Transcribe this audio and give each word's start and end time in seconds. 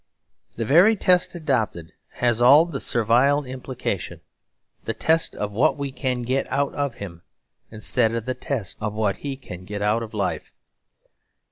The 0.55 0.65
very 0.65 0.95
test 0.95 1.35
adopted 1.35 1.93
has 2.13 2.41
all 2.41 2.65
the 2.65 2.79
servile 2.79 3.45
implication; 3.45 4.21
the 4.85 4.95
test 4.95 5.35
of 5.35 5.51
what 5.51 5.77
we 5.77 5.91
can 5.91 6.23
get 6.23 6.51
out 6.51 6.73
of 6.73 6.95
him, 6.95 7.21
instead 7.69 8.15
of 8.15 8.25
the 8.25 8.33
test 8.33 8.77
of 8.81 8.93
what 8.93 9.17
he 9.17 9.35
can 9.37 9.63
get 9.63 9.83
out 9.83 10.01
of 10.01 10.15
life. 10.15 10.55